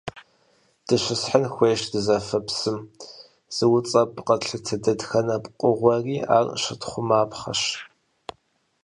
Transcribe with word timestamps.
Дыщысхьын 0.87 1.45
хуейщ 1.53 1.81
дызэфэ 1.91 2.39
псым, 2.45 2.77
зыуцӀэпӀу 3.55 4.25
къэтлъытэ 4.27 4.75
дэтхэнэ 4.83 5.35
пкъыгъуэми 5.43 6.17
ар 6.37 6.47
щытхъумапхъэщ. 6.63 7.61